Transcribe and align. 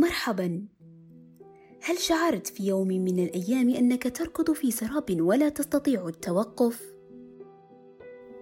مرحبا. 0.00 0.64
هل 1.82 1.98
شعرت 1.98 2.46
في 2.46 2.66
يوم 2.66 2.88
من 2.88 3.18
الأيام 3.18 3.68
أنك 3.68 4.16
تركض 4.16 4.52
في 4.52 4.70
سراب 4.70 5.20
ولا 5.20 5.48
تستطيع 5.48 6.08
التوقف؟ 6.08 6.82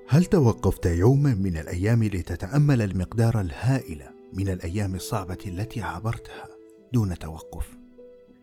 هل 0.08 0.24
توقفت 0.24 0.86
يوما 0.86 1.34
من 1.34 1.56
الأيام 1.56 2.04
لتتأمل 2.04 2.82
المقدار 2.82 3.40
الهائل 3.40 4.02
من 4.32 4.48
الأيام 4.48 4.94
الصعبة 4.94 5.38
التي 5.46 5.82
عبرتها 5.82 6.48
دون 6.92 7.18
توقف؟ 7.18 7.78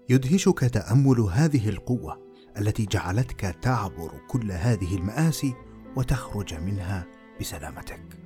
يدهشك 0.09 0.59
تأمل 0.59 1.19
هذه 1.19 1.69
القوة 1.69 2.21
التي 2.57 2.85
جعلتك 2.85 3.55
تعبر 3.61 4.11
كل 4.27 4.51
هذه 4.51 4.95
المآسي 4.95 5.53
وتخرج 5.95 6.53
منها 6.53 7.07
بسلامتك. 7.39 8.19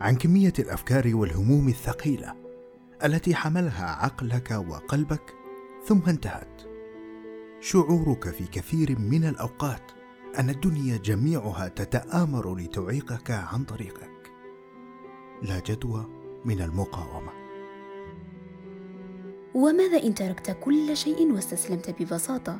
عن 0.00 0.16
كمية 0.16 0.52
الأفكار 0.58 1.16
والهموم 1.16 1.68
الثقيلة 1.68 2.43
التي 3.04 3.34
حملها 3.34 3.86
عقلك 3.86 4.50
وقلبك 4.50 5.34
ثم 5.84 6.00
انتهت. 6.08 6.62
شعورك 7.60 8.30
في 8.30 8.44
كثير 8.44 8.98
من 8.98 9.24
الأوقات 9.24 9.90
أن 10.38 10.50
الدنيا 10.50 10.96
جميعها 10.96 11.68
تتآمر 11.68 12.56
لتعيقك 12.56 13.30
عن 13.30 13.64
طريقك. 13.64 14.32
لا 15.42 15.60
جدوى 15.66 16.06
من 16.44 16.60
المقاومة. 16.60 17.32
وماذا 19.54 20.02
إن 20.02 20.14
تركت 20.14 20.56
كل 20.60 20.96
شيء 20.96 21.32
واستسلمت 21.32 21.90
ببساطة؟ 21.90 22.58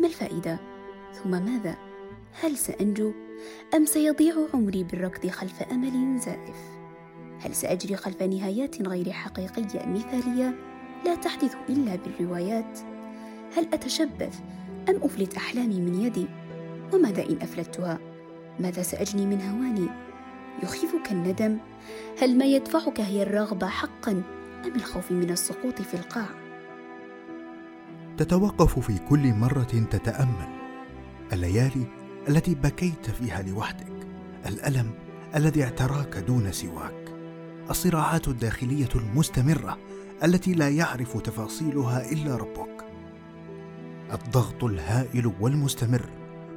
ما 0.00 0.06
الفائدة؟ 0.06 0.60
ثم 1.12 1.30
ماذا؟ 1.30 1.76
هل 2.32 2.56
سأنجو 2.56 3.12
أم 3.74 3.84
سيضيع 3.84 4.34
عمري 4.54 4.84
بالركض 4.84 5.30
خلف 5.30 5.62
أمل 5.62 6.18
زائف؟ 6.18 6.77
هل 7.40 7.54
سأجري 7.54 7.96
خلف 7.96 8.22
نهايات 8.22 8.82
غير 8.82 9.12
حقيقية 9.12 9.86
مثالية؟ 9.86 10.54
لا 11.04 11.14
تحدث 11.14 11.54
إلا 11.68 11.96
بالروايات. 11.96 12.78
هل 13.56 13.68
أتشبث 13.72 14.40
أم 14.88 14.96
أفلت 15.02 15.36
أحلامي 15.36 15.80
من 15.80 16.02
يدي؟ 16.02 16.26
وماذا 16.94 17.22
إن 17.30 17.38
أفلتها؟ 17.42 17.98
ماذا 18.60 18.82
سأجني 18.82 19.26
من 19.26 19.40
هواني؟ 19.40 19.88
يخيفك 20.62 21.12
الندم. 21.12 21.58
هل 22.22 22.38
ما 22.38 22.44
يدفعك 22.44 23.00
هي 23.00 23.22
الرغبة 23.22 23.66
حقا 23.66 24.22
أم 24.64 24.74
الخوف 24.76 25.12
من 25.12 25.30
السقوط 25.30 25.82
في 25.82 25.94
القاع؟ 25.94 26.28
تتوقف 28.16 28.78
في 28.78 28.98
كل 28.98 29.34
مرة 29.34 29.86
تتأمل. 29.90 30.48
الليالي 31.32 31.86
التي 32.28 32.54
بكيت 32.54 33.10
فيها 33.10 33.42
لوحدك. 33.42 34.06
الألم 34.46 34.90
الذي 35.36 35.64
اعتراك 35.64 36.16
دون 36.16 36.52
سواك. 36.52 37.07
الصراعات 37.70 38.28
الداخلية 38.28 38.88
المستمرة 38.94 39.78
التي 40.24 40.52
لا 40.52 40.68
يعرف 40.68 41.16
تفاصيلها 41.16 42.12
إلا 42.12 42.36
ربك. 42.36 42.84
الضغط 44.12 44.64
الهائل 44.64 45.32
والمستمر 45.40 46.10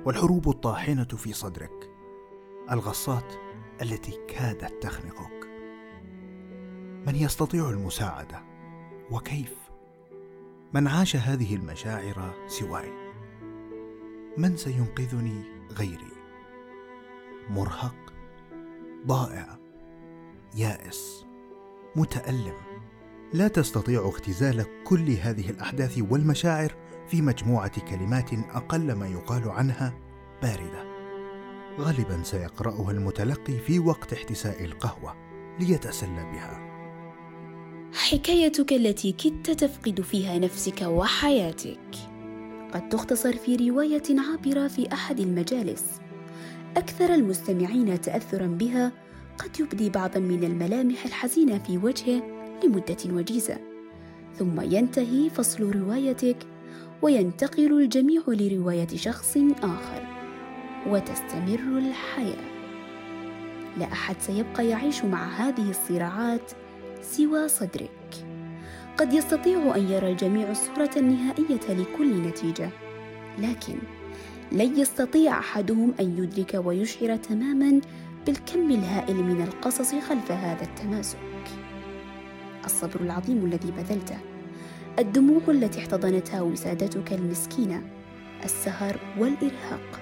والحروب 0.05 0.49
الطاحنة 0.49 1.03
في 1.03 1.33
صدرك. 1.33 1.89
الغصات 2.71 3.33
التي 3.81 4.19
كادت 4.27 4.83
تخنقك. 4.83 5.47
من 7.07 7.15
يستطيع 7.15 7.69
المساعدة؟ 7.69 8.43
وكيف؟ 9.11 9.55
من 10.73 10.87
عاش 10.87 11.15
هذه 11.15 11.55
المشاعر 11.55 12.33
سواي؟ 12.47 12.91
من 14.37 14.57
سينقذني 14.57 15.43
غيري؟ 15.71 16.11
مرهق؟ 17.49 18.13
ضائع؟ 19.07 19.60
يائس. 20.55 21.25
متألم. 21.95 22.53
لا 23.33 23.47
تستطيع 23.47 24.09
اختزال 24.09 24.65
كل 24.83 25.09
هذه 25.09 25.49
الأحداث 25.49 25.99
والمشاعر 26.09 26.75
في 27.07 27.21
مجموعة 27.21 27.89
كلمات 27.89 28.33
أقل 28.33 28.93
ما 28.93 29.07
يقال 29.07 29.49
عنها 29.49 29.93
باردة. 30.41 30.91
غالبا 31.79 32.23
سيقرأها 32.23 32.91
المتلقي 32.91 33.57
في 33.57 33.79
وقت 33.79 34.13
احتساء 34.13 34.65
القهوة 34.65 35.15
ليتسلى 35.59 36.31
بها. 36.33 36.71
حكايتك 37.93 38.73
التي 38.73 39.11
كدت 39.11 39.49
تفقد 39.51 40.01
فيها 40.01 40.39
نفسك 40.39 40.81
وحياتك. 40.81 41.95
قد 42.73 42.89
تختصر 42.89 43.37
في 43.37 43.55
رواية 43.55 44.03
عابرة 44.31 44.67
في 44.67 44.93
أحد 44.93 45.19
المجالس. 45.19 46.01
أكثر 46.77 47.13
المستمعين 47.13 48.01
تاثرا 48.01 48.47
بها 48.47 48.91
قد 49.37 49.59
يبدي 49.59 49.89
بعضا 49.89 50.19
من 50.19 50.43
الملامح 50.43 51.05
الحزينة 51.05 51.57
في 51.57 51.77
وجهه 51.77 52.21
لمدة 52.63 52.97
وجيزة. 53.05 53.57
ثم 54.35 54.61
ينتهي 54.61 55.29
فصل 55.29 55.63
روايتك 55.63 56.37
وينتقل 57.01 57.81
الجميع 57.81 58.21
لرواية 58.27 58.87
شخص 58.87 59.37
آخر 59.63 60.07
وتستمر 60.87 61.77
الحياة. 61.77 62.51
لا 63.77 63.91
أحد 63.91 64.15
سيبقى 64.19 64.67
يعيش 64.67 65.03
مع 65.03 65.27
هذه 65.27 65.69
الصراعات 65.69 66.51
سوى 67.01 67.47
صدرك. 67.47 68.25
قد 68.97 69.13
يستطيع 69.13 69.75
أن 69.75 69.91
يرى 69.91 70.11
الجميع 70.11 70.51
الصورة 70.51 70.91
النهائية 70.97 71.69
لكل 71.69 72.21
نتيجة 72.21 72.69
لكن 73.39 73.75
لن 74.51 74.79
يستطيع 74.79 75.39
أحدهم 75.39 75.93
أن 75.99 76.17
يدرك 76.17 76.61
ويشعر 76.65 77.15
تماما 77.15 77.81
بالكم 78.25 78.71
الهائل 78.71 79.15
من 79.15 79.41
القصص 79.41 79.95
خلف 79.95 80.31
هذا 80.31 80.61
التماسك. 80.61 81.17
الصبر 82.65 83.01
العظيم 83.01 83.45
الذي 83.45 83.71
بذلته 83.71 84.17
الدموع 84.99 85.41
التي 85.47 85.79
احتضنتها 85.79 86.41
وسادتك 86.41 87.13
المسكينة 87.13 87.83
السهر 88.43 88.99
والإرهاق 89.19 90.01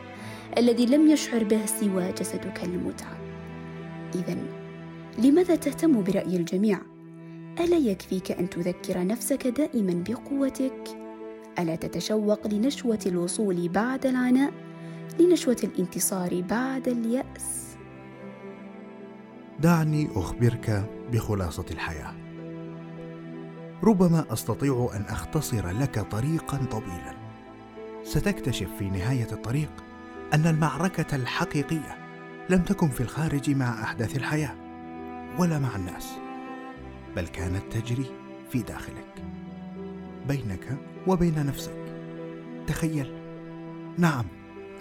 الذي 0.58 0.86
لم 0.86 1.08
يشعر 1.08 1.44
به 1.44 1.66
سوى 1.66 2.12
جسدك 2.12 2.64
المتعب 2.64 3.18
اذا 4.16 4.38
لماذا 5.18 5.56
تهتم 5.56 6.04
برأي 6.04 6.36
الجميع؟ 6.36 6.80
ألا 7.60 7.78
يكفيك 7.78 8.32
أن 8.32 8.50
تذكر 8.50 9.08
نفسك 9.08 9.48
دائما 9.48 10.04
بقوتك؟ 10.08 10.98
ألا 11.60 11.76
تتشوق 11.76 12.48
لنشوة 12.48 13.00
الوصول 13.06 13.70
بعد 13.70 14.06
العناء 14.06 14.52
لنشوة 15.20 15.58
الانتصار 15.64 16.42
بعد 16.42 16.88
اليأس؟ 16.88 17.69
دعني 19.62 20.10
أخبرك 20.16 20.90
بخلاصة 21.12 21.66
الحياة. 21.72 22.14
ربما 23.84 24.26
أستطيع 24.34 24.90
أن 24.96 25.02
أختصر 25.02 25.70
لك 25.70 26.00
طريقا 26.00 26.58
طويلا. 26.72 27.14
ستكتشف 28.04 28.68
في 28.80 28.90
نهاية 28.90 29.28
الطريق 29.32 29.72
أن 30.34 30.48
المعركة 30.48 31.16
الحقيقية 31.16 31.98
لم 32.50 32.62
تكن 32.64 32.90
في 32.90 33.02
الخارج 33.02 33.50
مع 33.50 33.84
أحداث 33.84 34.16
الحياة 34.16 34.56
ولا 35.40 35.60
مع 35.60 35.76
الناس 35.76 36.14
بل 37.16 37.28
كانت 37.28 37.64
تجري 37.72 38.06
في 38.52 38.62
داخلك. 38.62 39.24
بينك 40.28 40.78
وبين 41.08 41.46
نفسك. 41.46 41.86
تخيل. 42.68 43.14
نعم 43.98 44.26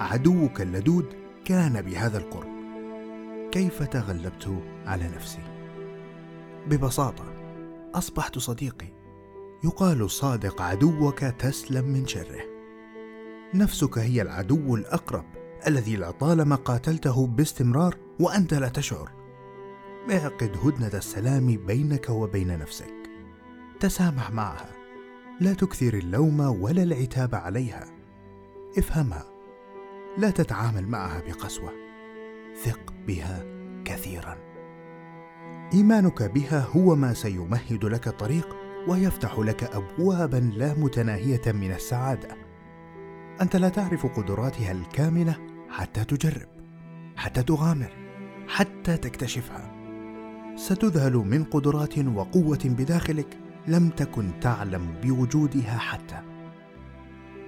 عدوك 0.01 0.61
اللدود 0.61 1.15
كان 1.45 1.83
بهذا 1.83 2.19
القرب. 2.19 2.58
كيف 3.53 3.83
تغلبت 3.83 4.63
على 4.87 5.09
نفسي؟ 5.09 5.43
ببساطة 6.67 7.25
أصبحت 7.95 8.39
صديقي. 8.39 8.87
يقال 9.65 10.11
صادق 10.11 10.63
عدوك 10.63 11.19
تسلم 11.19 11.85
من 11.85 12.07
شره. 12.07 12.41
نفسك 13.55 13.99
هي 13.99 14.23
العدو 14.23 14.77
الأقرب 14.77 15.25
الذي 15.67 15.97
لطالما 15.97 16.57
قاتلته 16.57 17.27
باستمرار 17.27 17.97
وأنت 18.21 18.55
لا 18.55 18.69
تشعر. 18.69 19.11
اعقد 20.11 20.57
هدنة 20.65 20.99
السلام 20.99 21.47
بينك 21.67 22.11
وبين 22.11 22.59
نفسك. 22.59 22.95
تسامح 23.81 24.31
معها. 24.31 24.71
لا 25.41 25.53
تكثر 25.53 25.95
اللوم 25.95 26.41
ولا 26.41 26.83
العتاب 26.83 27.35
عليها. 27.35 27.87
افهمها. 28.79 29.25
لا 30.19 30.31
تتعامل 30.31 30.89
معها 30.89 31.21
بقسوة. 31.21 31.73
ثق. 32.65 32.98
بها 33.09 33.45
كثيرا. 33.85 34.37
إيمانك 35.75 36.23
بها 36.23 36.69
هو 36.77 36.97
ما 36.97 37.15
سيمهد 37.15 37.85
لك 37.85 38.09
الطريق 38.09 38.57
ويفتح 38.89 39.39
لك 39.39 39.65
ابوابا 39.65 40.51
لا 40.57 40.75
متناهية 40.75 41.53
من 41.53 41.73
السعادة. 41.73 42.29
أنت 43.43 43.57
لا 43.57 43.69
تعرف 43.69 44.07
قدراتها 44.07 44.73
الكامنة 44.73 45.37
حتى 45.71 46.05
تجرب 46.05 46.49
حتى 47.17 47.43
تغامر 47.43 47.91
حتى 48.49 48.97
تكتشفها. 48.97 49.75
ستذهل 50.57 51.13
من 51.13 51.45
قدرات 51.45 51.99
وقوة 51.99 52.61
بداخلك 52.65 53.39
لم 53.67 53.89
تكن 53.89 54.41
تعلم 54.41 54.95
بوجودها 55.03 55.79
حتى. 55.79 56.23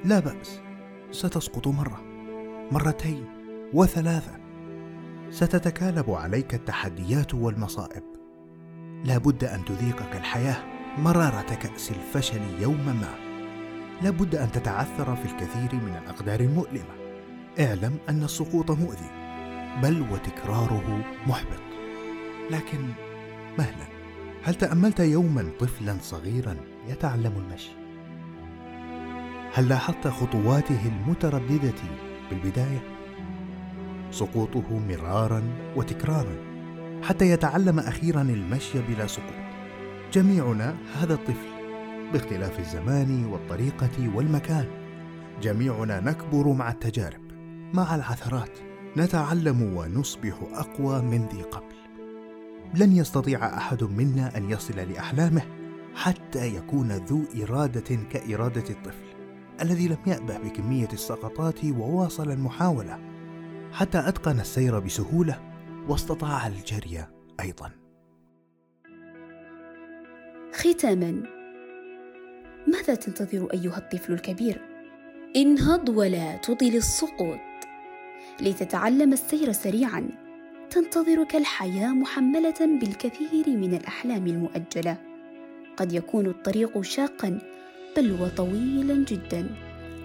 لا 0.04 0.18
بأس 0.20 0.60
ستسقط 1.10 1.68
مرة 1.68 2.00
مرتين 2.72 3.24
وثلاثة 3.74 4.39
ستتكالب 5.30 6.10
عليك 6.10 6.54
التحديات 6.54 7.34
والمصائب 7.34 8.02
لا 9.04 9.18
بد 9.18 9.44
أن 9.44 9.64
تذيقك 9.64 10.16
الحياة 10.16 10.56
مرارة 10.98 11.54
كأس 11.62 11.90
الفشل 11.90 12.40
يوما 12.60 12.92
ما 12.92 13.14
لابد 14.02 14.34
أن 14.34 14.52
تتعثر 14.52 15.16
في 15.16 15.24
الكثير 15.24 15.80
من 15.80 15.96
الأقدار 16.02 16.40
المؤلمة 16.40 17.00
اعلم 17.60 17.98
أن 18.08 18.22
السقوط 18.22 18.70
مؤذي 18.70 19.10
بل 19.82 20.04
وتكراره 20.12 21.04
محبط 21.26 21.60
لكن 22.50 22.78
مهلا 23.58 23.86
هل 24.44 24.54
تأملت 24.54 25.00
يوما 25.00 25.50
طفلا 25.60 25.96
صغيرا 26.00 26.56
يتعلم 26.88 27.32
المشي؟ 27.36 27.70
هل 29.54 29.68
لاحظت 29.68 30.08
خطواته 30.08 30.86
المترددة 30.86 31.74
بالبداية؟ 32.30 32.99
سقوطه 34.10 34.78
مرارا 34.78 35.42
وتكرارا 35.76 36.36
حتى 37.02 37.30
يتعلم 37.30 37.78
أخيرا 37.78 38.22
المشي 38.22 38.78
بلا 38.88 39.06
سقوط. 39.06 39.40
جميعنا 40.12 40.76
هذا 41.00 41.14
الطفل 41.14 41.50
باختلاف 42.12 42.58
الزمان 42.58 43.24
والطريقة 43.24 44.16
والمكان 44.16 44.66
جميعنا 45.42 46.00
نكبر 46.00 46.52
مع 46.52 46.70
التجارب 46.70 47.20
مع 47.74 47.94
العثرات 47.94 48.58
نتعلم 48.96 49.62
ونصبح 49.62 50.34
أقوى 50.52 51.02
من 51.02 51.26
ذي 51.32 51.42
قبل. 51.42 51.74
لن 52.74 52.96
يستطيع 52.96 53.56
أحد 53.56 53.84
منا 53.84 54.36
أن 54.36 54.50
يصل 54.50 54.76
لأحلامه 54.76 55.42
حتى 55.94 56.56
يكون 56.56 56.92
ذو 56.92 57.22
إرادة 57.42 57.96
كإرادة 58.10 58.64
الطفل 58.70 59.10
الذي 59.62 59.88
لم 59.88 59.98
يأبه 60.06 60.38
بكمية 60.38 60.88
السقطات 60.92 61.64
وواصل 61.64 62.30
المحاولة. 62.30 63.09
حتى 63.72 63.98
أتقن 63.98 64.40
السير 64.40 64.78
بسهولة 64.78 65.40
واستطاع 65.88 66.46
الجري 66.46 67.04
أيضا. 67.40 67.70
ختاما. 70.52 71.22
ماذا 72.66 72.94
تنتظر 72.94 73.48
أيها 73.52 73.78
الطفل 73.78 74.12
الكبير؟ 74.12 74.60
انهض 75.36 75.88
ولا 75.88 76.36
تطل 76.36 76.74
السقوط. 76.74 77.38
لتتعلم 78.40 79.12
السير 79.12 79.52
سريعا 79.52 80.08
تنتظرك 80.70 81.36
الحياة 81.36 81.88
محملة 81.88 82.78
بالكثير 82.80 83.48
من 83.48 83.74
الأحلام 83.74 84.26
المؤجلة. 84.26 84.96
قد 85.76 85.92
يكون 85.92 86.26
الطريق 86.26 86.80
شاقا 86.80 87.38
بل 87.96 88.22
وطويلا 88.22 88.94
جدا 88.94 89.46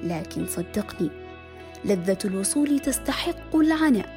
لكن 0.03 0.45
صدقني 0.45 1.24
لذة 1.85 2.17
الوصول 2.25 2.79
تستحق 2.79 3.55
العناء. 3.55 4.15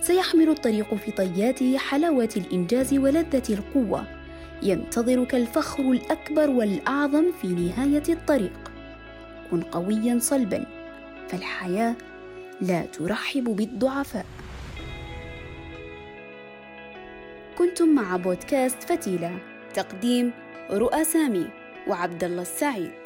سيحمل 0.00 0.48
الطريق 0.48 0.94
في 0.94 1.10
طياته 1.10 1.78
حلاوة 1.78 2.28
الإنجاز 2.36 2.94
ولذة 2.94 3.42
القوة. 3.50 4.04
ينتظرك 4.62 5.34
الفخر 5.34 5.82
الأكبر 5.82 6.50
والأعظم 6.50 7.24
في 7.42 7.48
نهاية 7.48 8.02
الطريق. 8.08 8.70
كن 9.50 9.62
قويا 9.62 10.18
صلبا 10.18 10.66
فالحياة 11.28 11.94
لا 12.60 12.82
ترحب 12.82 13.44
بالضعفاء. 13.44 14.26
كنتم 17.58 17.88
مع 17.88 18.16
بودكاست 18.16 18.82
فتيلة 18.82 19.38
تقديم 19.74 20.32
رؤى 20.70 21.04
سامي 21.04 21.48
وعبد 21.88 22.24
الله 22.24 22.42
السعيد. 22.42 23.01